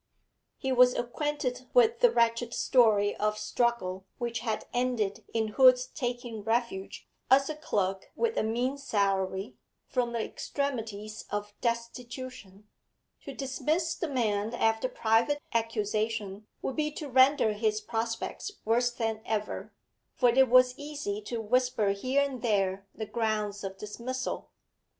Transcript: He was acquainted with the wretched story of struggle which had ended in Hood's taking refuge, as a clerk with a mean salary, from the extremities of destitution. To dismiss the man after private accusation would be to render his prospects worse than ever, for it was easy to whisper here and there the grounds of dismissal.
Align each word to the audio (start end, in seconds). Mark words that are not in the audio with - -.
He 0.57 0.71
was 0.71 0.95
acquainted 0.95 1.69
with 1.75 1.99
the 1.99 2.09
wretched 2.09 2.55
story 2.55 3.15
of 3.17 3.37
struggle 3.37 4.07
which 4.17 4.39
had 4.39 4.65
ended 4.73 5.23
in 5.31 5.49
Hood's 5.49 5.85
taking 5.85 6.41
refuge, 6.41 7.07
as 7.29 7.51
a 7.51 7.55
clerk 7.55 8.09
with 8.15 8.35
a 8.35 8.41
mean 8.41 8.79
salary, 8.79 9.57
from 9.85 10.11
the 10.13 10.23
extremities 10.25 11.25
of 11.29 11.53
destitution. 11.61 12.67
To 13.25 13.33
dismiss 13.35 13.93
the 13.93 14.07
man 14.07 14.55
after 14.55 14.89
private 14.89 15.39
accusation 15.53 16.47
would 16.63 16.77
be 16.77 16.89
to 16.93 17.07
render 17.07 17.53
his 17.53 17.79
prospects 17.79 18.53
worse 18.65 18.89
than 18.91 19.21
ever, 19.23 19.71
for 20.15 20.29
it 20.29 20.49
was 20.49 20.73
easy 20.79 21.21
to 21.27 21.39
whisper 21.39 21.89
here 21.89 22.23
and 22.23 22.41
there 22.41 22.87
the 22.95 23.05
grounds 23.05 23.63
of 23.63 23.77
dismissal. 23.77 24.49